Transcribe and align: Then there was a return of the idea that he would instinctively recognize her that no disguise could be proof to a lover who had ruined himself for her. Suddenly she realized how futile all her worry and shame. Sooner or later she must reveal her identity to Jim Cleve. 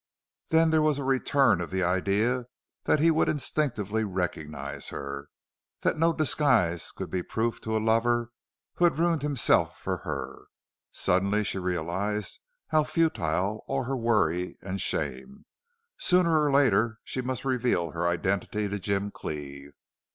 Then 0.47 0.71
there 0.71 0.81
was 0.81 0.97
a 0.97 1.03
return 1.03 1.61
of 1.61 1.69
the 1.69 1.83
idea 1.83 2.47
that 2.85 2.99
he 2.99 3.11
would 3.11 3.29
instinctively 3.29 4.03
recognize 4.03 4.89
her 4.89 5.29
that 5.81 5.95
no 5.95 6.11
disguise 6.11 6.91
could 6.91 7.11
be 7.11 7.21
proof 7.21 7.61
to 7.61 7.77
a 7.77 7.77
lover 7.77 8.31
who 8.77 8.85
had 8.85 8.97
ruined 8.97 9.21
himself 9.21 9.77
for 9.77 9.97
her. 9.97 10.45
Suddenly 10.91 11.43
she 11.43 11.59
realized 11.59 12.39
how 12.69 12.83
futile 12.83 13.63
all 13.67 13.83
her 13.83 13.95
worry 13.95 14.57
and 14.63 14.81
shame. 14.81 15.45
Sooner 15.99 16.45
or 16.45 16.51
later 16.51 16.97
she 17.03 17.21
must 17.21 17.45
reveal 17.45 17.91
her 17.91 18.07
identity 18.07 18.67
to 18.67 18.79
Jim 18.79 19.11
Cleve. 19.11 19.73